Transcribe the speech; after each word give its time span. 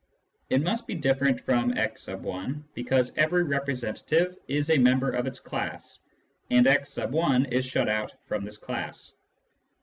It 0.49 0.63
must 0.63 0.87
be 0.87 0.95
different 0.95 1.39
from 1.41 1.77
x 1.77 2.07
lf 2.07 2.63
because 2.73 3.15
every 3.19 3.43
representative 3.43 4.35
is 4.47 4.71
a 4.71 4.77
member 4.79 5.11
of 5.11 5.27
its 5.27 5.39
class, 5.39 5.99
and 6.49 6.65
x 6.65 6.97
1 6.97 7.45
is 7.45 7.63
shut 7.63 7.87
out 7.87 8.11
from 8.25 8.43
this 8.43 8.57
class. 8.57 9.13